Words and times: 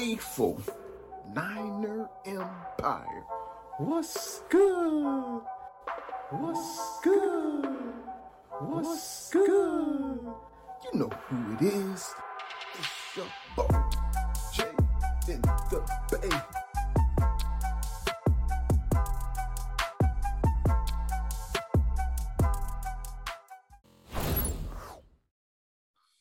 faithful 0.00 0.62
Niner 1.34 2.08
Empire. 2.24 3.24
What's 3.76 4.40
good? 4.48 5.42
What's 6.30 7.00
good? 7.02 7.66
What's 8.60 9.30
good? 9.30 10.18
You 10.84 10.90
know 10.94 11.10
who 11.28 11.54
it 11.54 11.62
is. 11.74 12.14
It's 12.78 13.16
your 13.16 13.26
boy, 13.54 13.68
Jay 14.54 15.34
in 15.34 15.42
the 15.68 15.80
Bay. 16.10 16.30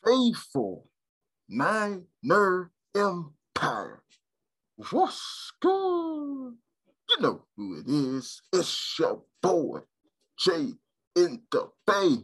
Faithful 0.04 0.90
Niner 1.48 2.72
Empire. 2.94 3.39
What's 4.92 5.52
good? 5.60 6.54
You 7.10 7.20
know 7.20 7.46
who 7.58 7.80
it 7.80 7.88
is. 7.88 8.42
It's 8.54 8.96
your 8.98 9.22
boy, 9.42 9.80
Jay 10.40 10.70
in 11.18 11.42
the 11.52 11.70
Bay. 11.86 12.24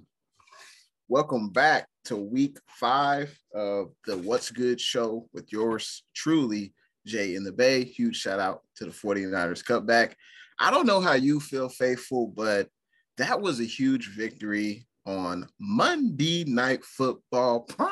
Welcome 1.10 1.50
back 1.50 1.88
to 2.06 2.16
week 2.16 2.58
five 2.68 3.38
of 3.54 3.92
the 4.06 4.18
What's 4.18 4.50
Good 4.50 4.80
show 4.80 5.28
with 5.34 5.52
yours 5.52 6.04
truly, 6.16 6.74
Jay 7.06 7.36
in 7.36 7.44
the 7.44 7.52
Bay. 7.52 7.84
Huge 7.84 8.16
shout 8.16 8.40
out 8.40 8.62
to 8.78 8.86
the 8.86 8.92
49ers 8.92 9.64
cutback. 9.64 10.14
I 10.58 10.72
don't 10.72 10.88
know 10.88 11.02
how 11.02 11.16
you 11.16 11.42
feel, 11.42 11.68
faithful, 11.68 12.28
but 12.28 12.70
that 13.18 13.42
was 13.42 13.60
a 13.60 13.66
huge 13.66 14.16
victory 14.16 14.88
on 15.06 15.50
Monday 15.60 16.46
Night 16.46 16.86
Football 16.86 17.62
prime 17.62 17.92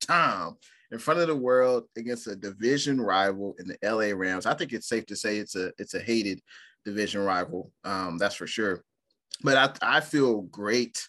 time 0.00 0.56
in 0.92 0.98
front 0.98 1.20
of 1.20 1.26
the 1.26 1.34
world 1.34 1.84
against 1.96 2.26
a 2.26 2.36
division 2.36 3.00
rival 3.00 3.56
in 3.58 3.66
the 3.66 3.78
LA 3.82 4.14
Rams. 4.14 4.44
I 4.44 4.54
think 4.54 4.72
it's 4.72 4.88
safe 4.88 5.06
to 5.06 5.16
say 5.16 5.38
it's 5.38 5.56
a 5.56 5.72
it's 5.78 5.94
a 5.94 6.00
hated 6.00 6.40
division 6.84 7.22
rival. 7.22 7.72
Um, 7.82 8.18
that's 8.18 8.34
for 8.34 8.46
sure. 8.46 8.84
But 9.42 9.80
I, 9.82 9.96
I 9.96 10.00
feel 10.00 10.42
great 10.42 11.08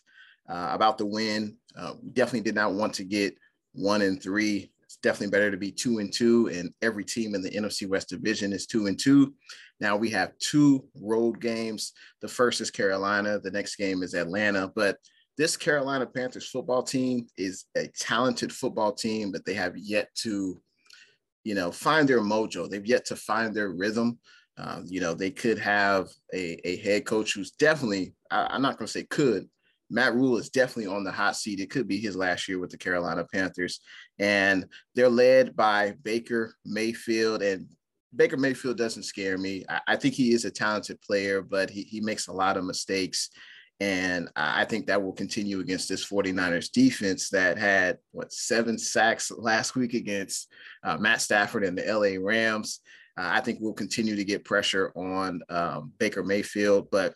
uh, 0.50 0.70
about 0.72 0.98
the 0.98 1.06
win. 1.06 1.58
Uh, 1.78 1.94
definitely 2.14 2.42
did 2.42 2.56
not 2.56 2.74
want 2.74 2.94
to 2.96 3.04
get 3.04 3.38
one 3.74 4.02
and 4.02 4.22
three. 4.22 4.72
It's 4.84 4.98
definitely 4.98 5.32
better 5.32 5.52
to 5.52 5.58
be 5.58 5.72
two 5.72 6.00
and 6.00 6.12
two, 6.12 6.48
and 6.48 6.74
every 6.82 7.04
team 7.04 7.36
in 7.36 7.42
the 7.42 7.52
NFC 7.52 7.88
West 7.88 8.10
division 8.10 8.54
is 8.54 8.66
two 8.66 8.88
and 8.88 8.98
two. 8.98 9.34
Now 9.82 9.98
we 9.98 10.10
have 10.12 10.38
two 10.40 10.86
road 11.02 11.42
games. 11.42 11.92
The 12.22 12.28
first 12.30 12.62
is 12.62 12.72
Carolina. 12.72 13.40
The 13.40 13.52
next 13.52 13.76
game 13.76 14.02
is 14.02 14.14
Atlanta. 14.14 14.72
But 14.74 14.98
this 15.38 15.58
Carolina 15.58 16.06
Panthers 16.06 16.50
football 16.50 16.84
team 16.84 17.28
is 17.38 17.66
a 17.76 17.88
talented 17.88 18.52
football 18.52 18.92
team, 18.92 19.32
but 19.32 19.46
they 19.46 19.54
have 19.54 19.78
yet 19.78 20.10
to, 20.16 20.62
you 21.44 21.56
know, 21.56 21.72
find 21.72 22.08
their 22.08 22.22
mojo. 22.22 22.70
They've 22.70 22.86
yet 22.86 23.06
to 23.06 23.16
find 23.16 23.56
their 23.56 23.70
rhythm. 23.70 24.20
Uh, 24.58 24.82
you 24.86 25.02
know, 25.02 25.16
they 25.16 25.32
could 25.32 25.58
have 25.58 26.10
a, 26.34 26.60
a 26.68 26.78
head 26.78 27.06
coach 27.06 27.34
who's 27.34 27.52
definitely, 27.52 28.14
I, 28.30 28.56
am 28.56 28.62
not 28.62 28.78
going 28.78 28.86
to 28.86 28.92
say 28.92 29.04
could, 29.04 29.50
Matt 29.90 30.16
Rhule 30.16 30.38
is 30.38 30.50
definitely 30.50 30.94
on 30.94 31.04
the 31.04 31.12
hot 31.12 31.36
seat. 31.36 31.60
It 31.60 31.70
could 31.70 31.88
be 31.88 31.98
his 31.98 32.16
last 32.16 32.48
year 32.48 32.60
with 32.60 32.72
the 32.72 32.78
Carolina 32.78 33.26
Panthers. 33.32 33.80
And 34.20 34.66
they're 34.96 35.10
led 35.10 35.56
by 35.56 35.94
Baker 36.04 36.56
Mayfield. 36.66 37.42
And 37.42 37.68
Baker 38.16 38.38
Mayfield 38.38 38.78
doesn't 38.78 39.04
scare 39.04 39.38
me. 39.38 39.66
I, 39.70 39.82
I 39.90 39.96
think 39.96 40.14
he 40.14 40.34
is 40.34 40.46
a 40.46 40.52
talented 40.52 41.02
player, 41.02 41.42
but 41.42 41.70
he, 41.70 41.84
he 41.84 42.02
makes 42.02 42.28
a 42.28 42.34
lot 42.34 42.58
of 42.58 42.66
mistakes. 42.66 43.30
And 43.80 44.30
I 44.36 44.66
think 44.66 44.88
that 44.88 45.02
will 45.02 45.14
continue 45.14 45.60
against 45.60 45.90
this 45.90 46.06
49ers 46.06 46.72
defense 46.72 47.30
that 47.30 47.58
had 47.58 47.98
what 48.12 48.32
seven 48.32 48.78
sacks 48.78 49.32
last 49.32 49.76
week 49.76 49.94
against 49.94 50.50
uh, 50.84 50.98
Matt 50.98 51.22
Stafford 51.22 51.66
and 51.66 51.78
the 51.78 51.84
LA 51.84 52.24
Rams. 52.24 52.80
Uh, 53.18 53.30
I 53.34 53.42
think 53.42 53.60
we'll 53.60 53.74
continue 53.74 54.16
to 54.16 54.24
get 54.24 54.46
pressure 54.46 54.92
on 54.96 55.42
um, 55.50 55.92
Baker 55.98 56.24
Mayfield, 56.24 56.90
but 56.92 57.14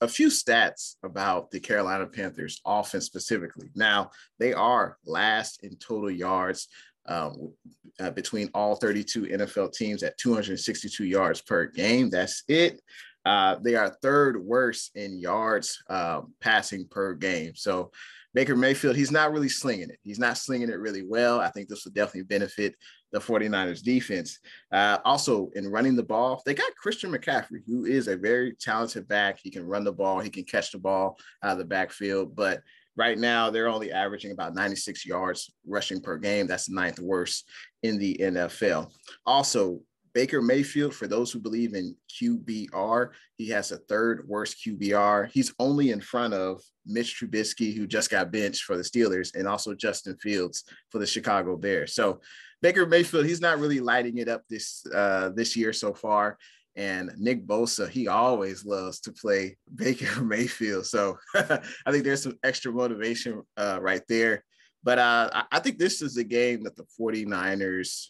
a 0.00 0.08
few 0.08 0.28
stats 0.28 0.96
about 1.02 1.50
the 1.50 1.60
Carolina 1.60 2.06
Panthers 2.06 2.60
offense 2.66 3.06
specifically. 3.06 3.70
Now, 3.74 4.10
they 4.38 4.52
are 4.52 4.98
last 5.06 5.64
in 5.64 5.76
total 5.76 6.10
yards 6.10 6.68
um, 7.06 7.52
uh, 7.98 8.10
between 8.10 8.50
all 8.54 8.76
32 8.76 9.22
NFL 9.22 9.72
teams 9.72 10.02
at 10.02 10.18
262 10.18 11.04
yards 11.04 11.40
per 11.40 11.66
game. 11.66 12.10
That's 12.10 12.44
it. 12.48 12.82
Uh, 13.28 13.56
they 13.60 13.74
are 13.74 13.94
third 14.00 14.42
worst 14.42 14.90
in 14.94 15.18
yards 15.18 15.82
uh, 15.90 16.22
passing 16.40 16.86
per 16.88 17.12
game. 17.12 17.52
So 17.54 17.90
Baker 18.32 18.56
Mayfield, 18.56 18.96
he's 18.96 19.12
not 19.12 19.32
really 19.32 19.50
slinging 19.50 19.90
it. 19.90 19.98
He's 20.02 20.18
not 20.18 20.38
slinging 20.38 20.70
it 20.70 20.78
really 20.78 21.02
well. 21.02 21.38
I 21.38 21.50
think 21.50 21.68
this 21.68 21.84
will 21.84 21.92
definitely 21.92 22.22
benefit 22.22 22.74
the 23.12 23.18
49ers 23.18 23.82
defense. 23.82 24.38
Uh, 24.72 24.96
also, 25.04 25.50
in 25.56 25.68
running 25.68 25.94
the 25.94 26.02
ball, 26.02 26.42
they 26.46 26.54
got 26.54 26.74
Christian 26.76 27.12
McCaffrey, 27.12 27.60
who 27.66 27.84
is 27.84 28.08
a 28.08 28.16
very 28.16 28.54
talented 28.54 29.06
back. 29.06 29.38
He 29.42 29.50
can 29.50 29.66
run 29.66 29.84
the 29.84 29.92
ball, 29.92 30.20
he 30.20 30.30
can 30.30 30.44
catch 30.44 30.72
the 30.72 30.78
ball 30.78 31.18
out 31.42 31.52
of 31.52 31.58
the 31.58 31.66
backfield. 31.66 32.34
But 32.34 32.62
right 32.96 33.18
now, 33.18 33.50
they're 33.50 33.68
only 33.68 33.92
averaging 33.92 34.32
about 34.32 34.54
96 34.54 35.04
yards 35.04 35.52
rushing 35.66 36.00
per 36.00 36.16
game. 36.16 36.46
That's 36.46 36.66
the 36.66 36.74
ninth 36.74 36.98
worst 36.98 37.46
in 37.82 37.98
the 37.98 38.16
NFL. 38.22 38.90
Also, 39.26 39.80
Baker 40.18 40.42
Mayfield, 40.42 40.96
for 40.96 41.06
those 41.06 41.30
who 41.30 41.38
believe 41.38 41.74
in 41.74 41.94
QBR, 42.10 43.10
he 43.36 43.50
has 43.50 43.70
a 43.70 43.78
third 43.78 44.26
worst 44.26 44.56
QBR. 44.66 45.30
He's 45.30 45.54
only 45.60 45.92
in 45.92 46.00
front 46.00 46.34
of 46.34 46.60
Mitch 46.84 47.20
Trubisky, 47.20 47.72
who 47.72 47.86
just 47.86 48.10
got 48.10 48.32
benched 48.32 48.64
for 48.64 48.76
the 48.76 48.82
Steelers, 48.82 49.36
and 49.36 49.46
also 49.46 49.76
Justin 49.76 50.16
Fields 50.20 50.64
for 50.90 50.98
the 50.98 51.06
Chicago 51.06 51.56
Bears. 51.56 51.94
So 51.94 52.20
Baker 52.62 52.84
Mayfield, 52.84 53.26
he's 53.26 53.40
not 53.40 53.60
really 53.60 53.78
lighting 53.78 54.18
it 54.18 54.28
up 54.28 54.42
this 54.50 54.84
uh, 54.92 55.30
this 55.36 55.54
year 55.54 55.72
so 55.72 55.94
far. 55.94 56.36
And 56.74 57.12
Nick 57.16 57.46
Bosa, 57.46 57.88
he 57.88 58.08
always 58.08 58.64
loves 58.64 58.98
to 59.02 59.12
play 59.12 59.56
Baker 59.72 60.20
Mayfield. 60.20 60.86
So 60.86 61.16
I 61.36 61.92
think 61.92 62.02
there's 62.02 62.24
some 62.24 62.40
extra 62.42 62.72
motivation 62.72 63.44
uh, 63.56 63.78
right 63.80 64.02
there. 64.08 64.42
But 64.82 64.98
uh, 64.98 65.44
I 65.52 65.60
think 65.60 65.78
this 65.78 66.02
is 66.02 66.16
a 66.16 66.24
game 66.24 66.64
that 66.64 66.74
the 66.74 66.86
49ers 67.00 68.08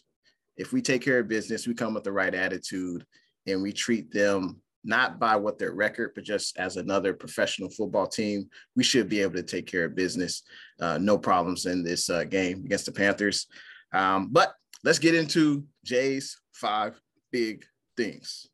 if 0.59 0.73
we 0.73 0.81
take 0.81 1.01
care 1.01 1.19
of 1.19 1.29
business, 1.29 1.65
we 1.65 1.73
come 1.73 1.93
with 1.93 2.03
the 2.03 2.11
right 2.11 2.35
attitude 2.35 3.05
and 3.47 3.63
we 3.63 3.71
treat 3.71 4.11
them 4.11 4.61
not 4.83 5.17
by 5.17 5.35
what 5.35 5.57
their 5.57 5.71
record, 5.73 6.11
but 6.13 6.25
just 6.25 6.57
as 6.57 6.75
another 6.75 7.13
professional 7.13 7.69
football 7.69 8.05
team, 8.05 8.49
we 8.75 8.83
should 8.83 9.07
be 9.07 9.21
able 9.21 9.35
to 9.35 9.43
take 9.43 9.65
care 9.65 9.85
of 9.85 9.95
business. 9.95 10.43
Uh, 10.81 10.97
no 10.97 11.17
problems 11.17 11.65
in 11.65 11.81
this 11.81 12.09
uh, 12.09 12.25
game 12.25 12.63
against 12.65 12.85
the 12.85 12.91
Panthers. 12.91 13.47
Um, 13.93 14.29
but 14.31 14.53
let's 14.83 14.99
get 14.99 15.15
into 15.15 15.63
Jay's 15.85 16.37
five 16.51 16.99
big 17.31 17.65
things. 17.95 18.49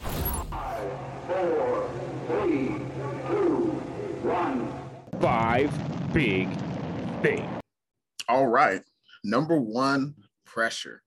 Five, 0.00 0.90
four, 1.26 1.90
three, 2.26 2.68
two, 3.28 3.82
one. 4.22 4.72
Five 5.20 6.12
big 6.14 6.48
things. 7.20 7.60
All 8.30 8.46
right. 8.46 8.80
Number 9.24 9.60
one, 9.60 10.14
pressure. 10.46 11.02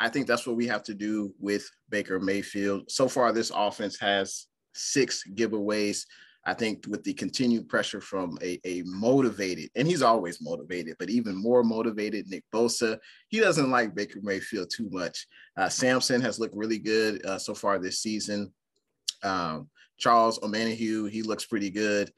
I 0.00 0.08
think 0.08 0.26
that's 0.26 0.46
what 0.46 0.56
we 0.56 0.66
have 0.66 0.82
to 0.84 0.94
do 0.94 1.34
with 1.38 1.68
Baker 1.88 2.20
Mayfield. 2.20 2.90
So 2.90 3.08
far, 3.08 3.32
this 3.32 3.50
offense 3.54 3.98
has 3.98 4.46
six 4.74 5.24
giveaways. 5.34 6.04
I 6.44 6.54
think 6.54 6.86
with 6.88 7.04
the 7.04 7.12
continued 7.12 7.68
pressure 7.68 8.00
from 8.00 8.38
a, 8.42 8.58
a 8.64 8.82
motivated, 8.86 9.70
and 9.74 9.86
he's 9.86 10.02
always 10.02 10.40
motivated, 10.40 10.96
but 10.98 11.10
even 11.10 11.36
more 11.36 11.62
motivated, 11.62 12.26
Nick 12.28 12.44
Bosa, 12.54 12.98
he 13.28 13.40
doesn't 13.40 13.70
like 13.70 13.94
Baker 13.94 14.20
Mayfield 14.22 14.70
too 14.74 14.88
much. 14.90 15.26
Uh, 15.56 15.68
Samson 15.68 16.20
has 16.22 16.38
looked 16.38 16.56
really 16.56 16.78
good 16.78 17.24
uh, 17.26 17.38
so 17.38 17.54
far 17.54 17.78
this 17.78 17.98
season. 17.98 18.52
Um, 19.22 19.68
Charles 19.98 20.38
Omenihu, 20.38 21.10
he 21.10 21.22
looks 21.22 21.44
pretty 21.44 21.70
good. 21.70 22.12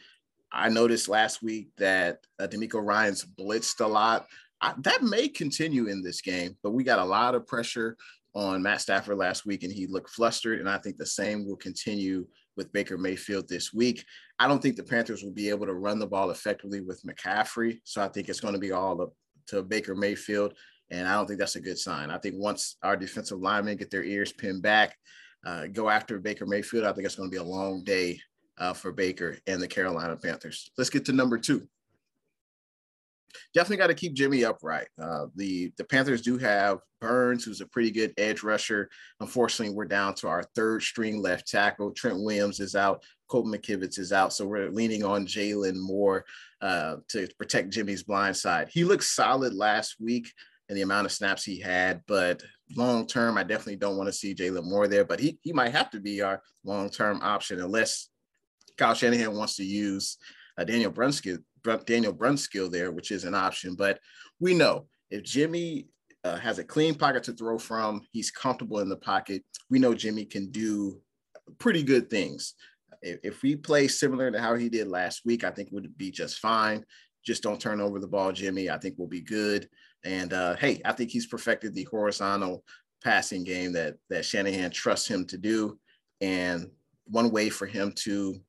I 0.52 0.68
noticed 0.68 1.08
last 1.08 1.42
week 1.42 1.70
that 1.78 2.18
uh, 2.38 2.46
DeMeco 2.46 2.84
Ryans 2.84 3.24
blitzed 3.24 3.80
a 3.80 3.86
lot. 3.86 4.26
I, 4.60 4.74
that 4.78 5.02
may 5.02 5.28
continue 5.28 5.86
in 5.86 6.02
this 6.02 6.20
game, 6.20 6.56
but 6.62 6.72
we 6.72 6.84
got 6.84 6.98
a 6.98 7.04
lot 7.04 7.34
of 7.34 7.46
pressure 7.46 7.96
on 8.34 8.62
Matt 8.62 8.80
Stafford 8.80 9.18
last 9.18 9.46
week, 9.46 9.62
and 9.64 9.72
he 9.72 9.86
looked 9.86 10.10
flustered. 10.10 10.60
And 10.60 10.68
I 10.68 10.78
think 10.78 10.96
the 10.96 11.06
same 11.06 11.46
will 11.46 11.56
continue 11.56 12.26
with 12.56 12.72
Baker 12.72 12.98
Mayfield 12.98 13.48
this 13.48 13.72
week. 13.72 14.04
I 14.38 14.46
don't 14.46 14.60
think 14.60 14.76
the 14.76 14.82
Panthers 14.82 15.22
will 15.22 15.32
be 15.32 15.48
able 15.48 15.66
to 15.66 15.74
run 15.74 15.98
the 15.98 16.06
ball 16.06 16.30
effectively 16.30 16.80
with 16.80 17.02
McCaffrey. 17.04 17.80
So 17.84 18.02
I 18.02 18.08
think 18.08 18.28
it's 18.28 18.40
going 18.40 18.54
to 18.54 18.60
be 18.60 18.72
all 18.72 19.00
up 19.02 19.12
to 19.48 19.62
Baker 19.62 19.94
Mayfield. 19.94 20.54
And 20.90 21.08
I 21.08 21.14
don't 21.14 21.26
think 21.26 21.38
that's 21.38 21.56
a 21.56 21.60
good 21.60 21.78
sign. 21.78 22.10
I 22.10 22.18
think 22.18 22.34
once 22.38 22.76
our 22.82 22.96
defensive 22.96 23.38
linemen 23.38 23.76
get 23.76 23.90
their 23.90 24.04
ears 24.04 24.32
pinned 24.32 24.62
back, 24.62 24.96
uh, 25.46 25.66
go 25.68 25.88
after 25.88 26.18
Baker 26.18 26.46
Mayfield, 26.46 26.84
I 26.84 26.92
think 26.92 27.06
it's 27.06 27.14
going 27.14 27.30
to 27.30 27.34
be 27.34 27.40
a 27.40 27.44
long 27.44 27.82
day 27.84 28.20
uh, 28.58 28.74
for 28.74 28.92
Baker 28.92 29.38
and 29.46 29.60
the 29.60 29.68
Carolina 29.68 30.16
Panthers. 30.16 30.70
Let's 30.76 30.90
get 30.90 31.04
to 31.06 31.12
number 31.12 31.38
two 31.38 31.66
definitely 33.54 33.78
got 33.78 33.88
to 33.88 33.94
keep 33.94 34.14
Jimmy 34.14 34.44
upright. 34.44 34.88
Uh, 35.00 35.26
the 35.36 35.72
the 35.76 35.84
Panthers 35.84 36.22
do 36.22 36.38
have 36.38 36.78
Burns, 37.00 37.44
who's 37.44 37.60
a 37.60 37.66
pretty 37.66 37.90
good 37.90 38.12
edge 38.18 38.42
rusher. 38.42 38.88
Unfortunately, 39.20 39.74
we're 39.74 39.84
down 39.86 40.14
to 40.16 40.28
our 40.28 40.42
third 40.54 40.82
string 40.82 41.20
left 41.20 41.48
tackle. 41.48 41.92
Trent 41.92 42.18
Williams 42.18 42.60
is 42.60 42.74
out. 42.74 43.02
Colton 43.28 43.52
McKivitz 43.52 43.98
is 43.98 44.12
out, 44.12 44.32
so 44.32 44.46
we're 44.46 44.70
leaning 44.70 45.04
on 45.04 45.24
Jaylon 45.26 45.76
Moore 45.76 46.24
uh, 46.60 46.96
to 47.08 47.28
protect 47.38 47.70
Jimmy's 47.70 48.02
blind 48.02 48.36
side. 48.36 48.68
He 48.70 48.84
looked 48.84 49.04
solid 49.04 49.54
last 49.54 49.96
week 50.00 50.32
and 50.68 50.76
the 50.76 50.82
amount 50.82 51.04
of 51.04 51.12
snaps 51.12 51.44
he 51.44 51.60
had. 51.60 52.00
But 52.06 52.42
long 52.76 53.06
term, 53.06 53.36
I 53.36 53.42
definitely 53.42 53.76
don't 53.76 53.96
want 53.96 54.08
to 54.08 54.12
see 54.12 54.34
Jaylon 54.34 54.64
Moore 54.64 54.88
there. 54.88 55.04
But 55.04 55.20
he 55.20 55.38
he 55.42 55.52
might 55.52 55.72
have 55.72 55.90
to 55.90 56.00
be 56.00 56.22
our 56.22 56.42
long 56.64 56.90
term 56.90 57.20
option 57.22 57.60
unless 57.60 58.08
Kyle 58.78 58.94
Shanahan 58.94 59.36
wants 59.36 59.56
to 59.56 59.64
use 59.64 60.16
uh, 60.56 60.64
Daniel 60.64 60.92
Brunskill 60.92 61.38
Daniel 61.86 62.14
Brunskill 62.14 62.70
there, 62.70 62.90
which 62.90 63.10
is 63.10 63.24
an 63.24 63.34
option. 63.34 63.74
But 63.74 63.98
we 64.38 64.54
know 64.54 64.86
if 65.10 65.22
Jimmy 65.22 65.88
uh, 66.24 66.36
has 66.36 66.58
a 66.58 66.64
clean 66.64 66.94
pocket 66.94 67.22
to 67.24 67.32
throw 67.32 67.58
from, 67.58 68.02
he's 68.12 68.30
comfortable 68.30 68.80
in 68.80 68.88
the 68.88 68.96
pocket. 68.96 69.42
We 69.70 69.78
know 69.78 69.94
Jimmy 69.94 70.24
can 70.24 70.50
do 70.50 71.00
pretty 71.58 71.82
good 71.82 72.10
things. 72.10 72.54
If, 73.02 73.18
if 73.22 73.42
we 73.42 73.56
play 73.56 73.88
similar 73.88 74.30
to 74.30 74.40
how 74.40 74.54
he 74.54 74.68
did 74.68 74.88
last 74.88 75.22
week, 75.24 75.44
I 75.44 75.50
think 75.50 75.70
would 75.72 75.96
be 75.96 76.10
just 76.10 76.38
fine. 76.38 76.84
Just 77.24 77.42
don't 77.42 77.60
turn 77.60 77.80
over 77.80 77.98
the 77.98 78.08
ball, 78.08 78.32
Jimmy. 78.32 78.70
I 78.70 78.78
think 78.78 78.94
we'll 78.96 79.08
be 79.08 79.20
good. 79.20 79.68
And 80.04 80.32
uh, 80.32 80.56
hey, 80.56 80.80
I 80.84 80.92
think 80.92 81.10
he's 81.10 81.26
perfected 81.26 81.74
the 81.74 81.84
horizontal 81.84 82.64
passing 83.02 83.44
game 83.44 83.72
that 83.72 83.96
that 84.08 84.24
Shanahan 84.24 84.70
trusts 84.70 85.08
him 85.08 85.26
to 85.26 85.38
do. 85.38 85.78
And 86.20 86.70
one 87.06 87.30
way 87.30 87.48
for 87.48 87.66
him 87.66 87.92
to 87.96 88.40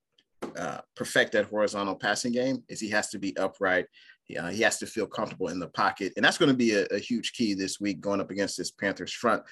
uh, 0.56 0.80
perfect 0.96 1.34
that 1.34 1.46
horizontal 1.46 1.96
passing 1.96 2.32
game 2.32 2.64
is 2.68 2.80
he 2.80 2.90
has 2.90 3.10
to 3.10 3.20
be 3.20 3.36
upright. 3.38 3.86
Uh, 4.40 4.48
he 4.48 4.62
has 4.62 4.78
to 4.80 4.86
feel 4.86 5.06
comfortable 5.06 5.50
in 5.50 5.60
the 5.60 5.68
pocket, 5.68 6.14
and 6.16 6.24
that's 6.24 6.38
going 6.38 6.50
to 6.52 6.58
be 6.58 6.74
a, 6.74 6.86
a, 6.86 7.00
huge 7.00 7.34
key 7.34 7.54
this 7.54 7.82
week 7.82 8.00
going 8.00 8.22
up 8.22 8.32
against 8.32 8.58
this 8.58 8.72
Panthers 8.72 9.12
front. 9.12 9.44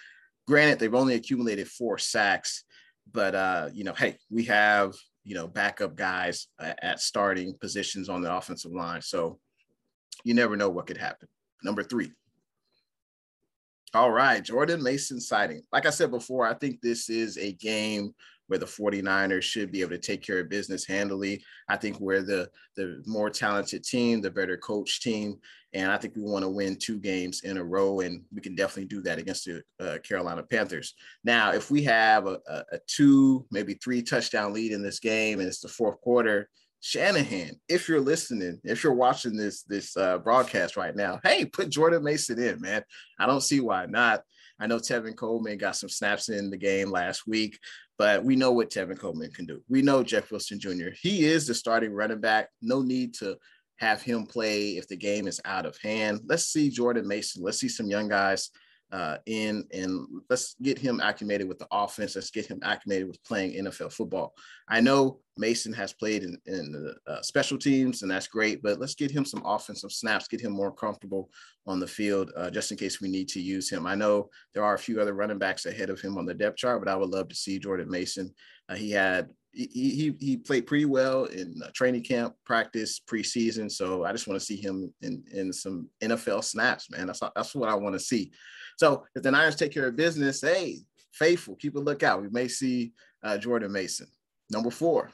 Granted, 0.47 0.79
they've 0.79 0.95
only 0.95 1.15
accumulated 1.15 1.67
four 1.67 1.97
sacks, 1.97 2.63
but 3.11 3.35
uh, 3.35 3.69
you 3.73 3.83
know, 3.83 3.93
hey, 3.93 4.17
we 4.29 4.45
have 4.45 4.93
you 5.25 5.35
know 5.35 5.47
backup 5.47 5.95
guys 5.95 6.47
at 6.59 7.01
starting 7.01 7.55
positions 7.59 8.07
on 8.07 8.21
the 8.21 8.33
offensive 8.33 8.71
line, 8.71 9.01
so 9.01 9.37
you 10.23 10.33
never 10.33 10.55
know 10.55 10.69
what 10.69 10.87
could 10.87 10.97
happen. 10.97 11.27
Number 11.63 11.83
three. 11.83 12.11
All 13.93 14.11
right, 14.11 14.43
Jordan 14.43 14.83
Mason 14.83 15.19
sighting. 15.19 15.63
Like 15.73 15.87
I 15.87 15.89
said 15.89 16.11
before, 16.11 16.45
I 16.45 16.53
think 16.53 16.79
this 16.79 17.09
is 17.09 17.37
a 17.37 17.53
game 17.53 18.13
where 18.49 18.59
the 18.59 18.65
49ers 18.65 19.43
should 19.43 19.71
be 19.71 19.81
able 19.81 19.91
to 19.91 19.99
take 19.99 20.23
care 20.23 20.39
of 20.39 20.49
business 20.49 20.85
handily. 20.85 21.43
I 21.69 21.77
think 21.77 21.99
we're 21.99 22.23
the 22.23 22.49
the 22.75 23.03
more 23.05 23.29
talented 23.29 23.83
team, 23.83 24.21
the 24.21 24.31
better 24.31 24.57
coach 24.57 25.01
team, 25.01 25.37
and 25.73 25.91
I 25.91 25.97
think 25.97 26.15
we 26.15 26.23
want 26.23 26.43
to 26.43 26.49
win 26.49 26.75
two 26.75 26.97
games 26.97 27.41
in 27.43 27.57
a 27.57 27.63
row, 27.63 27.99
and 27.99 28.23
we 28.33 28.41
can 28.41 28.55
definitely 28.55 28.87
do 28.87 29.01
that 29.03 29.19
against 29.19 29.45
the 29.45 29.61
uh, 29.79 29.99
Carolina 29.99 30.41
Panthers. 30.41 30.95
Now, 31.23 31.53
if 31.53 31.69
we 31.69 31.83
have 31.83 32.25
a, 32.25 32.39
a, 32.47 32.79
two, 32.87 33.45
maybe 33.51 33.75
three 33.75 34.01
touchdown 34.01 34.51
lead 34.51 34.71
in 34.71 34.81
this 34.81 34.99
game, 34.99 35.39
and 35.39 35.47
it's 35.47 35.59
the 35.59 35.67
fourth 35.67 36.01
quarter, 36.01 36.49
Shanahan, 36.81 37.51
if 37.67 37.87
you're 37.87 38.01
listening, 38.01 38.59
if 38.63 38.83
you're 38.83 38.93
watching 38.93 39.37
this 39.37 39.61
this 39.63 39.95
uh, 39.95 40.17
broadcast 40.17 40.75
right 40.75 40.95
now, 40.95 41.19
hey, 41.23 41.45
put 41.45 41.69
Jordan 41.69 42.03
Mason 42.03 42.41
in, 42.41 42.59
man. 42.59 42.83
I 43.19 43.27
don't 43.27 43.41
see 43.43 43.59
why 43.59 43.85
not. 43.85 44.23
I 44.59 44.67
know 44.67 44.77
Tevin 44.77 45.15
Coleman 45.15 45.57
got 45.57 45.77
some 45.77 45.89
snaps 45.89 46.29
in 46.29 46.49
the 46.49 46.57
game 46.57 46.91
last 46.91 47.25
week, 47.25 47.57
but 47.99 48.23
we 48.23 48.37
know 48.37 48.53
what 48.53 48.71
Tevin 48.71 48.97
Coleman 48.97 49.29
can 49.29 49.45
do. 49.45 49.61
We 49.67 49.81
know 49.81 50.03
Jeff 50.03 50.31
Wilson 50.31 50.57
Jr. 50.57 50.91
He 50.99 51.25
is 51.25 51.45
the 51.45 51.53
starting 51.53 51.91
running 51.91 52.21
back. 52.21 52.47
No 52.61 52.81
need 52.81 53.13
to 53.15 53.35
have 53.77 54.01
him 54.01 54.25
play 54.25 54.77
if 54.77 54.87
the 54.87 54.95
game 54.95 55.27
is 55.27 55.41
out 55.43 55.65
of 55.65 55.77
hand. 55.83 56.21
Let's 56.25 56.45
see 56.45 56.69
Jordan 56.69 57.05
Mason. 57.05 57.43
Let's 57.43 57.59
see 57.59 57.67
some 57.67 57.87
young 57.87 58.07
guys 58.07 58.49
uh, 58.91 59.17
in 59.27 59.65
and 59.71 60.05
let's 60.29 60.55
get 60.61 60.79
him 60.79 60.99
acclimated 60.99 61.47
with 61.47 61.59
the 61.59 61.67
offense. 61.71 62.15
Let's 62.15 62.31
get 62.31 62.47
him 62.47 62.59
acclimated 62.63 63.07
with 63.07 63.23
playing 63.23 63.63
NFL 63.63 63.93
football. 63.93 64.33
I 64.67 64.81
know 64.81 65.19
Mason 65.37 65.71
has 65.73 65.93
played 65.93 66.23
in, 66.23 66.37
in 66.45 66.71
the 66.71 66.95
uh, 67.07 67.21
special 67.21 67.57
teams, 67.57 68.01
and 68.01 68.09
that's 68.09 68.27
great, 68.27 68.61
but 68.63 68.79
let's 68.79 68.95
get 68.95 69.11
him 69.11 69.25
some 69.25 69.43
offensive 69.45 69.91
snaps, 69.91 70.27
get 70.27 70.41
him 70.41 70.51
more 70.51 70.71
comfortable 70.71 71.29
on 71.67 71.79
the 71.79 71.87
field, 71.87 72.31
uh, 72.35 72.49
just 72.49 72.71
in 72.71 72.77
case 72.77 72.99
we 72.99 73.09
need 73.09 73.27
to 73.29 73.41
use 73.41 73.69
him. 73.69 73.85
I 73.85 73.95
know 73.95 74.29
there 74.53 74.63
are 74.63 74.73
a 74.73 74.79
few 74.79 74.99
other 74.99 75.13
running 75.13 75.37
backs 75.37 75.65
ahead 75.65 75.89
of 75.89 76.01
him 76.01 76.17
on 76.17 76.25
the 76.25 76.33
depth 76.33 76.57
chart, 76.57 76.83
but 76.83 76.91
I 76.91 76.95
would 76.95 77.09
love 77.09 77.29
to 77.29 77.35
see 77.35 77.59
Jordan 77.59 77.89
Mason. 77.89 78.33
Uh, 78.67 78.75
he 78.75 78.91
had 78.91 79.29
he, 79.51 80.15
he, 80.19 80.37
played 80.37 80.67
pretty 80.67 80.85
well 80.85 81.25
in 81.25 81.61
training 81.73 82.03
camp, 82.03 82.35
practice, 82.45 82.99
preseason. 82.99 83.71
So 83.71 84.03
I 84.03 84.11
just 84.11 84.27
want 84.27 84.39
to 84.39 84.45
see 84.45 84.55
him 84.55 84.93
in, 85.01 85.23
in 85.33 85.51
some 85.51 85.89
NFL 86.01 86.43
snaps, 86.43 86.89
man. 86.91 87.07
That's, 87.07 87.19
that's 87.35 87.55
what 87.55 87.69
I 87.69 87.75
want 87.75 87.93
to 87.93 87.99
see. 87.99 88.31
So 88.77 89.05
if 89.15 89.23
the 89.23 89.31
Niners 89.31 89.55
take 89.55 89.73
care 89.73 89.87
of 89.87 89.95
business, 89.95 90.41
hey, 90.41 90.77
faithful, 91.13 91.55
keep 91.55 91.75
a 91.75 91.79
lookout. 91.79 92.21
We 92.21 92.29
may 92.29 92.47
see 92.47 92.93
uh, 93.23 93.37
Jordan 93.37 93.71
Mason. 93.71 94.07
Number 94.51 94.71
four. 94.71 95.11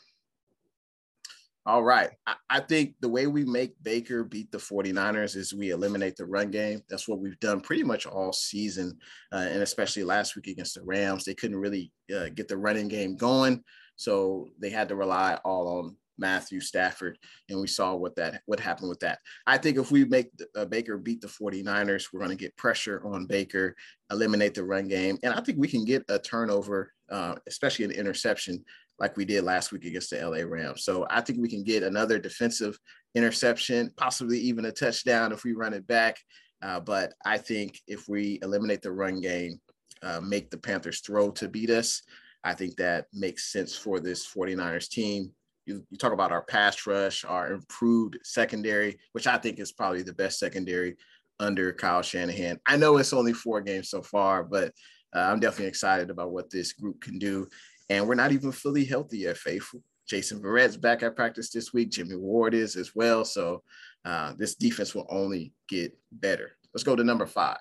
All 1.68 1.84
right. 1.84 2.12
I, 2.28 2.36
I, 2.48 2.60
think 2.60 2.94
the 3.00 3.10
way 3.10 3.26
we 3.26 3.44
make 3.44 3.74
Baker 3.82 4.24
beat 4.24 4.52
the 4.52 4.60
49ers 4.60 5.36
is 5.36 5.52
we 5.52 5.72
eliminate 5.72 6.16
the 6.16 6.26
run 6.26 6.52
game. 6.52 6.82
That's 6.90 7.08
what 7.08 7.20
we've 7.20 7.40
done 7.40 7.60
pretty 7.60 7.82
much 7.82 8.06
all 8.06 8.32
season, 8.32 9.00
uh, 9.34 9.48
and 9.50 9.64
especially 9.64 10.04
last 10.04 10.36
week 10.36 10.46
against 10.46 10.76
the 10.76 10.84
Rams. 10.84 11.26
They 11.26 11.34
couldn't 11.34 11.58
really 11.58 11.92
uh, 12.16 12.30
get 12.36 12.48
the 12.48 12.58
running 12.58 12.88
game 12.88 13.16
going. 13.16 13.64
So 13.96 14.50
they 14.60 14.70
had 14.70 14.90
to 14.90 14.96
rely 14.96 15.40
all 15.46 15.80
on 15.80 15.96
Matthew 16.18 16.62
Stafford, 16.62 17.18
and 17.50 17.60
we 17.60 17.68
saw 17.68 17.94
what 17.94 18.16
that 18.16 18.42
what 18.46 18.60
happened 18.60 18.90
with 18.90 19.00
that. 19.02 19.20
I 19.46 19.58
think 19.58 19.78
if 19.78 19.92
we 19.92 20.06
make 20.06 20.30
uh, 20.56 20.66
Baker 20.66 20.98
beat 20.98 21.22
the 21.22 21.28
49ers, 21.28 22.08
we're 22.12 22.20
going 22.20 22.30
to 22.30 22.42
get 22.42 22.56
pressure 22.56 23.02
on 23.06 23.26
Baker, 23.26 23.76
eliminate 24.12 24.54
the 24.54 24.64
run 24.64 24.88
game, 24.88 25.18
and 25.24 25.34
I 25.34 25.42
think 25.42 25.58
we 25.58 25.68
can 25.68 25.84
get 25.84 26.06
a 26.10 26.20
turnover, 26.20 26.94
uh, 27.10 27.36
especially 27.48 27.86
an 27.86 27.92
interception 27.92 28.64
like 29.00 29.18
we 29.18 29.26
did 29.26 29.44
last 29.44 29.72
week 29.72 29.86
against 29.86 30.10
the 30.10 30.26
LA 30.26 30.44
Rams. 30.48 30.84
So 30.84 31.06
I 31.10 31.22
think 31.22 31.40
we 31.40 31.50
can 31.50 31.64
get 31.64 31.84
another 31.84 32.18
defensive 32.18 32.80
interception, 33.14 33.92
possibly 33.98 34.40
even 34.40 34.66
a 34.66 34.72
touchdown 34.72 35.34
if 35.34 35.44
we 35.44 35.54
run 35.54 35.74
it 35.74 35.86
back. 35.86 36.18
Uh, 36.62 36.80
but 36.80 37.14
I 37.26 37.38
think 37.38 37.82
if 37.88 38.08
we 38.08 38.40
eliminate 38.42 38.82
the 38.82 38.92
run 38.92 39.20
game, 39.20 39.60
uh, 40.02 40.22
make 40.22 40.50
the 40.50 40.58
Panthers 40.58 41.02
throw 41.02 41.32
to 41.32 41.50
beat 41.50 41.70
us, 41.70 42.04
I 42.46 42.54
think 42.54 42.78
that 42.78 43.08
makes 43.12 43.52
sense 43.52 43.76
for 43.76 44.00
this 44.00 44.26
49ers 44.26 44.88
team 44.88 45.34
you, 45.66 45.84
you 45.90 45.98
talk 45.98 46.14
about 46.14 46.32
our 46.32 46.44
pass 46.44 46.86
rush, 46.86 47.26
our 47.26 47.52
improved 47.52 48.18
secondary, 48.24 48.98
which 49.14 49.28
I 49.28 49.38
think 49.38 49.60
is 49.60 49.72
probably 49.72 50.04
the 50.04 50.14
best 50.14 50.40
secondary 50.40 50.96
under 51.40 51.74
Kyle 51.74 52.02
Shanahan. 52.02 52.60
I 52.66 52.78
know 52.78 52.98
it's 52.98 53.14
only 53.14 53.34
four 53.34 53.62
games 53.62 53.90
so 53.90 54.02
far, 54.02 54.44
but 54.44 54.74
uh, 55.16 55.20
I'm 55.20 55.40
definitely 55.40 55.68
excited 55.68 56.10
about 56.10 56.32
what 56.32 56.50
this 56.50 56.74
group 56.74 57.02
can 57.02 57.20
do. 57.20 57.48
And 57.90 58.08
we're 58.08 58.16
not 58.16 58.32
even 58.32 58.52
fully 58.52 58.86
healthy 58.86 59.20
yet, 59.20 59.38
Faithful. 59.38 59.82
Jason 60.08 60.40
Verrett's 60.40 60.78
back 60.78 61.02
at 61.02 61.16
practice 61.16 61.50
this 61.50 61.74
week. 61.74 61.90
Jimmy 61.90 62.16
Ward 62.16 62.54
is 62.54 62.76
as 62.76 62.94
well. 62.94 63.26
So 63.26 63.64
uh, 64.06 64.34
this 64.38 64.54
defense 64.54 64.94
will 64.94 65.08
only 65.10 65.52
get 65.68 65.98
better. 66.12 66.52
Let's 66.74 66.84
go 66.84 66.96
to 66.96 67.04
number 67.04 67.26
five. 67.26 67.58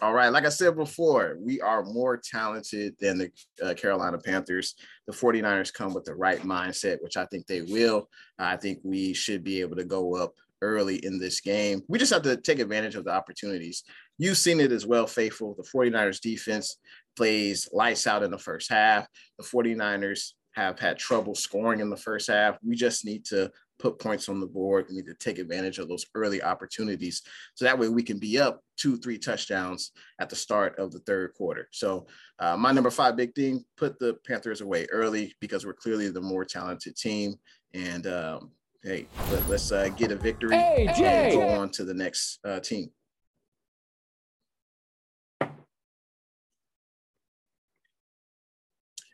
All 0.00 0.14
right. 0.14 0.28
Like 0.28 0.46
I 0.46 0.50
said 0.50 0.76
before, 0.76 1.36
we 1.40 1.60
are 1.60 1.82
more 1.82 2.16
talented 2.16 2.94
than 3.00 3.18
the 3.18 3.30
uh, 3.62 3.74
Carolina 3.74 4.18
Panthers. 4.18 4.76
The 5.08 5.12
49ers 5.12 5.74
come 5.74 5.92
with 5.92 6.04
the 6.04 6.14
right 6.14 6.40
mindset, 6.42 7.02
which 7.02 7.16
I 7.16 7.26
think 7.26 7.46
they 7.46 7.62
will. 7.62 8.08
I 8.38 8.56
think 8.56 8.78
we 8.84 9.12
should 9.12 9.42
be 9.42 9.60
able 9.60 9.74
to 9.74 9.84
go 9.84 10.14
up 10.14 10.34
early 10.62 11.04
in 11.04 11.18
this 11.18 11.40
game. 11.40 11.82
We 11.88 11.98
just 11.98 12.12
have 12.12 12.22
to 12.22 12.36
take 12.36 12.60
advantage 12.60 12.94
of 12.94 13.04
the 13.04 13.12
opportunities. 13.12 13.82
You've 14.18 14.38
seen 14.38 14.60
it 14.60 14.70
as 14.70 14.86
well, 14.86 15.06
Faithful. 15.06 15.56
The 15.56 15.68
49ers 15.68 16.20
defense 16.20 16.78
plays 17.16 17.68
lights 17.72 18.06
out 18.06 18.22
in 18.22 18.30
the 18.30 18.38
first 18.38 18.70
half. 18.70 19.08
The 19.38 19.44
49ers 19.44 20.32
have 20.52 20.78
had 20.78 20.98
trouble 20.98 21.34
scoring 21.34 21.80
in 21.80 21.90
the 21.90 21.96
first 21.96 22.28
half. 22.28 22.56
We 22.64 22.76
just 22.76 23.04
need 23.04 23.24
to 23.26 23.50
put 23.78 23.98
points 23.98 24.28
on 24.28 24.40
the 24.40 24.46
board. 24.46 24.86
We 24.88 24.96
need 24.96 25.06
to 25.06 25.14
take 25.14 25.38
advantage 25.38 25.78
of 25.78 25.88
those 25.88 26.06
early 26.14 26.42
opportunities. 26.42 27.22
So 27.54 27.64
that 27.64 27.78
way 27.78 27.88
we 27.88 28.02
can 28.02 28.18
be 28.18 28.38
up 28.38 28.60
two, 28.76 28.96
three 28.96 29.18
touchdowns 29.18 29.92
at 30.20 30.28
the 30.28 30.36
start 30.36 30.78
of 30.78 30.92
the 30.92 31.00
third 31.00 31.34
quarter. 31.34 31.68
So 31.72 32.06
uh, 32.38 32.56
my 32.56 32.72
number 32.72 32.90
five 32.90 33.16
big 33.16 33.34
thing, 33.34 33.64
put 33.76 33.98
the 33.98 34.16
Panthers 34.26 34.60
away 34.60 34.86
early 34.90 35.34
because 35.40 35.64
we're 35.64 35.74
clearly 35.74 36.10
the 36.10 36.20
more 36.20 36.44
talented 36.44 36.96
team. 36.96 37.34
And 37.74 38.06
um, 38.06 38.50
hey, 38.82 39.06
let, 39.30 39.50
us 39.50 39.72
uh, 39.72 39.88
get 39.90 40.12
a 40.12 40.16
victory 40.16 40.56
hey, 40.56 40.86
and 40.88 41.32
go 41.32 41.48
on 41.48 41.70
to 41.70 41.84
the 41.84 41.94
next 41.94 42.38
uh, 42.44 42.60
team. 42.60 42.90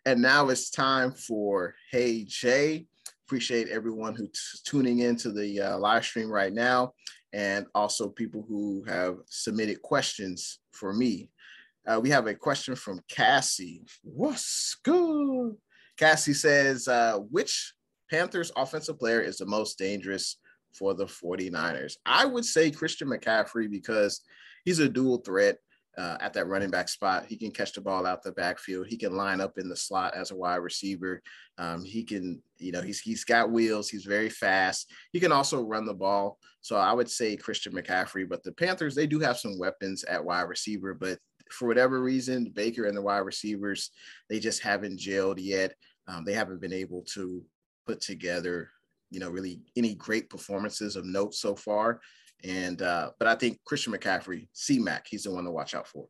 And 0.06 0.20
now 0.20 0.50
it's 0.50 0.70
time 0.70 1.12
for 1.12 1.74
Hey 1.90 2.24
Jay. 2.24 2.86
Appreciate 3.26 3.68
everyone 3.68 4.14
who's 4.14 4.62
tuning 4.66 5.00
in 5.00 5.16
to 5.16 5.32
the 5.32 5.60
uh, 5.60 5.78
live 5.78 6.04
stream 6.04 6.30
right 6.30 6.52
now, 6.52 6.92
and 7.32 7.66
also 7.74 8.08
people 8.08 8.44
who 8.46 8.84
have 8.86 9.16
submitted 9.26 9.80
questions 9.82 10.58
for 10.72 10.92
me. 10.92 11.30
Uh, 11.86 12.00
we 12.02 12.10
have 12.10 12.26
a 12.26 12.34
question 12.34 12.74
from 12.74 13.00
Cassie. 13.08 13.82
What's 14.02 14.76
good? 14.84 15.52
Cassie 15.96 16.34
says, 16.34 16.88
uh, 16.88 17.18
which 17.30 17.72
Panthers 18.10 18.52
offensive 18.56 18.98
player 18.98 19.20
is 19.20 19.38
the 19.38 19.46
most 19.46 19.78
dangerous 19.78 20.38
for 20.72 20.94
the 20.94 21.06
49ers? 21.06 21.94
I 22.04 22.24
would 22.24 22.44
say 22.44 22.70
Christian 22.70 23.08
McCaffrey 23.08 23.70
because 23.70 24.20
he's 24.64 24.80
a 24.80 24.88
dual 24.88 25.18
threat. 25.18 25.58
Uh, 25.96 26.16
at 26.20 26.32
that 26.34 26.46
running 26.46 26.70
back 26.70 26.88
spot. 26.88 27.26
He 27.26 27.36
can 27.36 27.50
catch 27.50 27.72
the 27.72 27.80
ball 27.80 28.06
out 28.06 28.22
the 28.22 28.32
backfield. 28.32 28.86
He 28.86 28.96
can 28.96 29.16
line 29.16 29.40
up 29.40 29.58
in 29.58 29.68
the 29.68 29.76
slot 29.76 30.14
as 30.14 30.30
a 30.30 30.36
wide 30.36 30.56
receiver. 30.56 31.22
Um, 31.58 31.84
he 31.84 32.02
can, 32.02 32.42
you 32.58 32.72
know, 32.72 32.82
he's 32.82 33.00
he's 33.00 33.24
got 33.24 33.50
wheels. 33.50 33.88
He's 33.88 34.04
very 34.04 34.28
fast. 34.28 34.90
He 35.12 35.20
can 35.20 35.32
also 35.32 35.62
run 35.62 35.86
the 35.86 35.94
ball. 35.94 36.38
So 36.60 36.76
I 36.76 36.92
would 36.92 37.10
say 37.10 37.36
Christian 37.36 37.72
McCaffrey. 37.72 38.28
But 38.28 38.42
the 38.42 38.52
Panthers, 38.52 38.94
they 38.94 39.06
do 39.06 39.20
have 39.20 39.38
some 39.38 39.58
weapons 39.58 40.04
at 40.04 40.24
wide 40.24 40.42
receiver, 40.42 40.94
but 40.94 41.18
for 41.50 41.68
whatever 41.68 42.00
reason, 42.00 42.50
Baker 42.54 42.84
and 42.84 42.96
the 42.96 43.02
wide 43.02 43.18
receivers, 43.18 43.90
they 44.28 44.38
just 44.38 44.62
haven't 44.62 44.98
gelled 44.98 45.38
yet. 45.38 45.74
Um, 46.08 46.24
they 46.24 46.32
haven't 46.32 46.60
been 46.60 46.72
able 46.72 47.02
to 47.14 47.42
put 47.86 48.00
together, 48.00 48.70
you 49.10 49.20
know, 49.20 49.30
really 49.30 49.60
any 49.76 49.94
great 49.94 50.28
performances 50.30 50.96
of 50.96 51.04
note 51.04 51.34
so 51.34 51.54
far. 51.54 52.00
And 52.44 52.82
uh, 52.82 53.10
but 53.18 53.26
I 53.26 53.34
think 53.34 53.58
Christian 53.64 53.92
McCaffrey, 53.92 54.48
C 54.52 54.78
Mac, 54.78 55.06
he's 55.08 55.24
the 55.24 55.30
one 55.30 55.44
to 55.44 55.50
watch 55.50 55.74
out 55.74 55.88
for. 55.88 56.06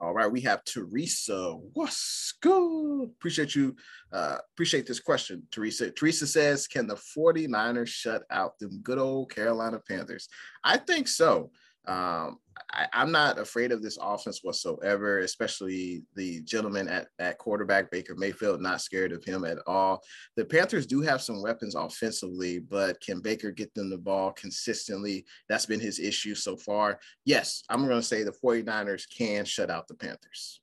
All 0.00 0.14
right, 0.14 0.30
we 0.30 0.40
have 0.42 0.62
Teresa. 0.64 1.54
What's 1.72 2.34
good? 2.40 3.02
Appreciate 3.02 3.56
you. 3.56 3.74
Uh, 4.12 4.38
appreciate 4.54 4.86
this 4.86 5.00
question, 5.00 5.42
Teresa. 5.50 5.90
Teresa 5.90 6.24
says, 6.24 6.68
Can 6.68 6.86
the 6.86 6.94
49ers 6.94 7.88
shut 7.88 8.22
out 8.30 8.56
them 8.60 8.80
good 8.82 8.98
old 8.98 9.34
Carolina 9.34 9.80
Panthers? 9.88 10.28
I 10.62 10.76
think 10.76 11.08
so. 11.08 11.50
Um, 11.88 12.38
I, 12.70 12.86
am 12.92 13.10
not 13.10 13.38
afraid 13.38 13.72
of 13.72 13.82
this 13.82 13.98
offense 14.00 14.40
whatsoever, 14.44 15.20
especially 15.20 16.02
the 16.14 16.42
gentleman 16.42 16.86
at, 16.86 17.08
at 17.18 17.38
quarterback, 17.38 17.90
Baker 17.90 18.14
Mayfield, 18.14 18.60
not 18.60 18.82
scared 18.82 19.12
of 19.12 19.24
him 19.24 19.44
at 19.44 19.56
all. 19.66 20.02
The 20.36 20.44
Panthers 20.44 20.86
do 20.86 21.00
have 21.00 21.22
some 21.22 21.42
weapons 21.42 21.74
offensively, 21.74 22.58
but 22.58 23.00
can 23.00 23.20
Baker 23.20 23.50
get 23.50 23.74
them 23.74 23.88
the 23.88 23.96
ball 23.96 24.32
consistently? 24.32 25.24
That's 25.48 25.66
been 25.66 25.80
his 25.80 25.98
issue 25.98 26.34
so 26.34 26.58
far. 26.58 27.00
Yes, 27.24 27.62
I'm 27.70 27.86
going 27.86 28.00
to 28.00 28.06
say 28.06 28.22
the 28.22 28.32
49ers 28.32 29.04
can 29.16 29.46
shut 29.46 29.70
out 29.70 29.88
the 29.88 29.94
Panthers. 29.94 30.60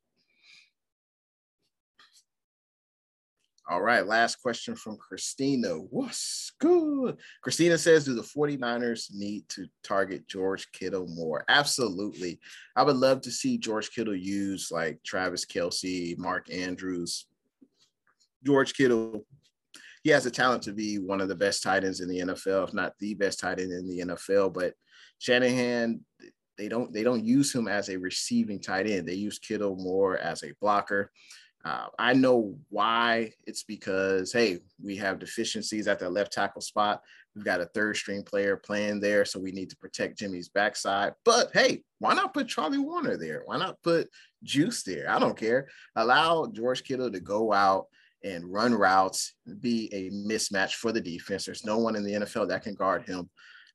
All 3.67 3.81
right, 3.81 4.05
last 4.05 4.35
question 4.43 4.75
from 4.75 4.95
Christina. 4.97 5.69
What's 5.69 6.51
good? 6.59 7.17
Christina 7.41 7.79
says, 7.79 8.05
Do 8.05 8.13
the 8.13 8.21
49ers 8.21 9.07
need 9.11 9.49
to 9.49 9.65
target 9.83 10.27
George 10.27 10.71
Kittle 10.71 11.07
more? 11.07 11.43
Absolutely. 11.49 12.39
I 12.75 12.83
would 12.83 12.97
love 12.97 13.21
to 13.21 13.31
see 13.31 13.57
George 13.57 13.89
Kittle 13.89 14.15
use 14.15 14.69
like 14.71 14.99
Travis 15.03 15.45
Kelce, 15.45 16.15
Mark 16.19 16.53
Andrews. 16.53 17.25
George 18.45 18.75
Kittle, 18.75 19.25
he 20.03 20.11
has 20.11 20.25
the 20.25 20.31
talent 20.31 20.61
to 20.63 20.71
be 20.71 20.99
one 20.99 21.19
of 21.19 21.27
the 21.27 21.35
best 21.35 21.63
tight 21.63 21.83
ends 21.83 22.01
in 22.01 22.07
the 22.07 22.19
NFL, 22.19 22.67
if 22.67 22.73
not 22.75 22.93
the 22.99 23.15
best 23.15 23.39
tight 23.39 23.59
end 23.59 23.71
in 23.71 23.87
the 23.87 24.13
NFL. 24.13 24.53
But 24.53 24.75
Shanahan, 25.17 26.01
they 26.55 26.67
don't 26.69 26.93
they 26.93 27.01
don't 27.01 27.25
use 27.25 27.53
him 27.53 27.67
as 27.67 27.89
a 27.89 27.97
receiving 27.97 28.61
tight 28.61 28.87
end. 28.87 29.07
They 29.07 29.15
use 29.15 29.39
Kittle 29.39 29.75
more 29.75 30.17
as 30.17 30.43
a 30.43 30.53
blocker. 30.61 31.11
Uh, 31.65 31.87
I 31.97 32.13
know 32.13 32.55
why. 32.69 33.31
It's 33.47 33.63
because, 33.63 34.31
hey, 34.31 34.59
we 34.81 34.95
have 34.97 35.17
deficiencies 35.17 35.87
at 35.87 35.97
the 35.97 36.07
left 36.07 36.31
tackle 36.31 36.61
spot. 36.61 37.01
We've 37.35 37.43
got 37.43 37.59
a 37.59 37.65
third 37.65 37.97
string 37.97 38.21
player 38.21 38.55
playing 38.55 38.99
there, 38.99 39.25
so 39.25 39.39
we 39.39 39.51
need 39.51 39.71
to 39.71 39.77
protect 39.77 40.19
Jimmy's 40.19 40.47
backside. 40.47 41.13
But 41.25 41.49
hey, 41.53 41.83
why 41.97 42.13
not 42.13 42.35
put 42.35 42.47
Charlie 42.47 42.77
Woerner 42.77 43.19
there? 43.19 43.41
Why 43.45 43.57
not 43.57 43.81
put 43.81 44.09
Juice 44.43 44.83
there? 44.83 45.09
I 45.09 45.17
don't 45.17 45.37
care. 45.37 45.67
Allow 45.95 46.47
George 46.53 46.83
Kittle 46.83 47.11
to 47.11 47.19
go 47.19 47.51
out 47.51 47.87
and 48.23 48.51
run 48.51 48.73
routes, 48.73 49.33
be 49.59 49.89
a 49.91 50.11
mismatch 50.11 50.73
for 50.73 50.91
the 50.91 51.01
defense. 51.01 51.45
There's 51.45 51.65
no 51.65 51.79
one 51.79 51.95
in 51.95 52.03
the 52.03 52.13
NFL 52.13 52.47
that 52.49 52.63
can 52.63 52.75
guard 52.75 53.07
him. 53.07 53.27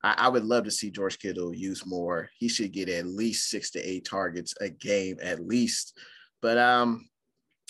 I, 0.03 0.15
I 0.17 0.29
would 0.29 0.45
love 0.45 0.65
to 0.65 0.71
see 0.71 0.93
George 0.93 1.19
Kittle 1.19 1.55
use 1.55 1.85
more. 1.85 2.31
He 2.39 2.49
should 2.49 2.73
get 2.73 2.89
at 2.89 3.07
least 3.07 3.51
six 3.51 3.71
to 3.73 3.81
eight 3.81 4.05
targets 4.05 4.55
a 4.61 4.71
game, 4.71 5.19
at 5.21 5.47
least. 5.47 5.99
But 6.41 6.57
um, 6.57 7.11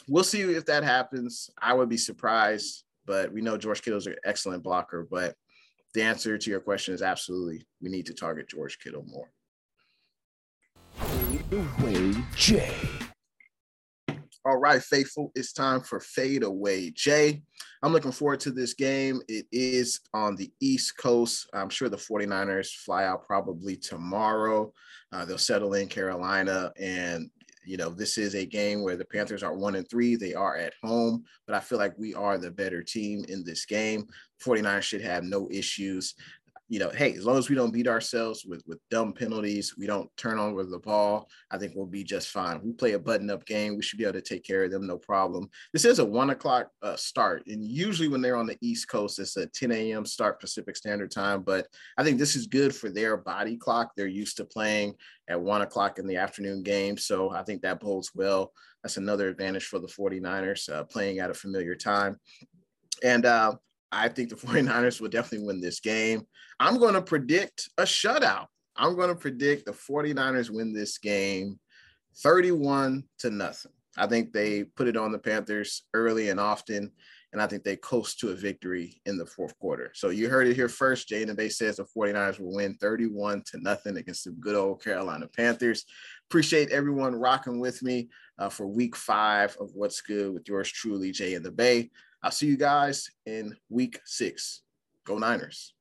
we'll 0.08 0.24
see 0.24 0.42
if 0.42 0.66
that 0.66 0.84
happens. 0.84 1.50
I 1.60 1.74
would 1.74 1.88
be 1.88 1.96
surprised, 1.96 2.84
but 3.06 3.32
we 3.32 3.40
know 3.40 3.56
George 3.56 3.82
Kittle 3.82 3.98
is 3.98 4.06
an 4.06 4.16
excellent 4.24 4.62
blocker. 4.62 5.06
But 5.10 5.34
the 5.94 6.02
answer 6.02 6.38
to 6.38 6.50
your 6.50 6.60
question 6.60 6.94
is 6.94 7.02
absolutely 7.02 7.66
we 7.82 7.90
need 7.90 8.06
to 8.06 8.14
target 8.14 8.48
George 8.48 8.78
Kittle 8.78 9.04
more. 9.06 9.30
Away 11.52 12.14
Jay. 12.36 12.74
All 14.46 14.56
right, 14.56 14.82
faithful, 14.82 15.30
it's 15.34 15.52
time 15.52 15.82
for 15.82 16.00
Fade 16.00 16.44
Away 16.44 16.90
Jay. 16.92 17.42
I'm 17.82 17.92
looking 17.92 18.12
forward 18.12 18.40
to 18.40 18.50
this 18.50 18.72
game. 18.72 19.20
It 19.28 19.44
is 19.52 20.00
on 20.14 20.34
the 20.34 20.50
East 20.60 20.96
Coast. 20.96 21.46
I'm 21.52 21.68
sure 21.68 21.90
the 21.90 21.98
49ers 21.98 22.70
fly 22.70 23.04
out 23.04 23.26
probably 23.26 23.76
tomorrow. 23.76 24.72
Uh, 25.12 25.26
they'll 25.26 25.36
settle 25.36 25.74
in 25.74 25.88
Carolina, 25.88 26.72
and 26.80 27.28
you 27.70 27.76
know, 27.76 27.90
this 27.90 28.18
is 28.18 28.34
a 28.34 28.44
game 28.44 28.82
where 28.82 28.96
the 28.96 29.04
Panthers 29.04 29.44
are 29.44 29.54
one 29.54 29.76
and 29.76 29.88
three. 29.88 30.16
They 30.16 30.34
are 30.34 30.56
at 30.56 30.74
home, 30.82 31.22
but 31.46 31.54
I 31.54 31.60
feel 31.60 31.78
like 31.78 31.96
we 31.96 32.14
are 32.14 32.36
the 32.36 32.50
better 32.50 32.82
team 32.82 33.24
in 33.28 33.44
this 33.44 33.64
game. 33.64 34.08
49ers 34.44 34.82
should 34.82 35.02
have 35.02 35.22
no 35.22 35.48
issues 35.52 36.16
you 36.70 36.78
know, 36.78 36.88
hey, 36.88 37.12
as 37.14 37.26
long 37.26 37.36
as 37.36 37.50
we 37.50 37.56
don't 37.56 37.72
beat 37.72 37.88
ourselves 37.88 38.44
with 38.46 38.62
with 38.64 38.78
dumb 38.92 39.12
penalties, 39.12 39.74
we 39.76 39.88
don't 39.88 40.08
turn 40.16 40.38
over 40.38 40.62
the 40.62 40.78
ball, 40.78 41.28
I 41.50 41.58
think 41.58 41.72
we'll 41.74 41.84
be 41.84 42.04
just 42.04 42.28
fine. 42.28 42.60
We 42.62 42.72
play 42.72 42.92
a 42.92 42.98
button 42.98 43.28
up 43.28 43.44
game, 43.44 43.76
we 43.76 43.82
should 43.82 43.98
be 43.98 44.04
able 44.04 44.14
to 44.14 44.22
take 44.22 44.44
care 44.44 44.62
of 44.62 44.70
them, 44.70 44.86
no 44.86 44.96
problem. 44.96 45.50
This 45.72 45.84
is 45.84 45.98
a 45.98 46.04
one 46.04 46.30
o'clock 46.30 46.68
uh, 46.80 46.94
start, 46.94 47.42
and 47.48 47.64
usually 47.64 48.06
when 48.06 48.22
they're 48.22 48.36
on 48.36 48.46
the 48.46 48.56
East 48.60 48.88
Coast, 48.88 49.18
it's 49.18 49.36
a 49.36 49.46
10 49.46 49.72
a.m. 49.72 50.06
start 50.06 50.40
Pacific 50.40 50.76
Standard 50.76 51.10
Time. 51.10 51.42
But 51.42 51.66
I 51.98 52.04
think 52.04 52.20
this 52.20 52.36
is 52.36 52.46
good 52.46 52.72
for 52.72 52.88
their 52.88 53.16
body 53.16 53.56
clock. 53.56 53.90
They're 53.96 54.06
used 54.06 54.36
to 54.36 54.44
playing 54.44 54.94
at 55.28 55.40
one 55.40 55.62
o'clock 55.62 55.98
in 55.98 56.06
the 56.06 56.18
afternoon 56.18 56.62
game, 56.62 56.96
so 56.96 57.30
I 57.30 57.42
think 57.42 57.62
that 57.62 57.80
bodes 57.80 58.12
well. 58.14 58.52
That's 58.84 58.96
another 58.96 59.28
advantage 59.28 59.64
for 59.64 59.80
the 59.80 59.88
49ers 59.88 60.72
uh, 60.72 60.84
playing 60.84 61.18
at 61.18 61.30
a 61.30 61.34
familiar 61.34 61.74
time. 61.74 62.20
And 63.02 63.26
uh, 63.26 63.56
I 63.92 64.08
think 64.08 64.30
the 64.30 64.36
49ers 64.46 65.00
will 65.00 65.08
definitely 65.08 65.46
win 65.46 65.60
this 65.60 65.80
game. 65.80 66.22
I'm 66.58 66.78
going 66.78 66.94
to 66.94 67.02
predict 67.02 67.68
a 67.78 67.82
shutout. 67.82 68.46
I'm 68.76 68.96
going 68.96 69.08
to 69.08 69.14
predict 69.14 69.66
the 69.66 69.72
49ers 69.72 70.50
win 70.50 70.72
this 70.72 70.98
game 70.98 71.58
31 72.22 73.04
to 73.18 73.30
nothing. 73.30 73.72
I 73.96 74.06
think 74.06 74.32
they 74.32 74.64
put 74.64 74.88
it 74.88 74.96
on 74.96 75.12
the 75.12 75.18
Panthers 75.18 75.82
early 75.94 76.30
and 76.30 76.38
often, 76.38 76.92
and 77.32 77.42
I 77.42 77.46
think 77.46 77.64
they 77.64 77.76
coast 77.76 78.20
to 78.20 78.30
a 78.30 78.34
victory 78.34 79.00
in 79.04 79.18
the 79.18 79.26
fourth 79.26 79.58
quarter. 79.58 79.90
So 79.94 80.10
you 80.10 80.28
heard 80.28 80.46
it 80.46 80.54
here 80.54 80.68
first. 80.68 81.08
Jay 81.08 81.22
and 81.22 81.36
Bay 81.36 81.48
says 81.48 81.76
the 81.76 81.84
49ers 81.84 82.38
will 82.38 82.54
win 82.54 82.74
31 82.74 83.42
to 83.50 83.60
nothing 83.60 83.96
against 83.96 84.24
the 84.24 84.30
good 84.32 84.56
old 84.56 84.82
Carolina 84.82 85.28
Panthers. 85.28 85.84
Appreciate 86.30 86.70
everyone 86.70 87.16
rocking 87.16 87.58
with 87.58 87.82
me 87.82 88.08
uh, 88.38 88.48
for 88.48 88.68
week 88.68 88.94
five 88.94 89.56
of 89.58 89.74
What's 89.74 90.00
Good 90.00 90.32
with 90.32 90.48
yours 90.48 90.70
truly, 90.70 91.10
Jay 91.10 91.34
in 91.34 91.42
the 91.42 91.50
Bay. 91.50 91.90
I'll 92.22 92.30
see 92.30 92.46
you 92.46 92.56
guys 92.56 93.10
in 93.26 93.56
week 93.68 93.98
six. 94.04 94.62
Go 95.04 95.18
Niners. 95.18 95.74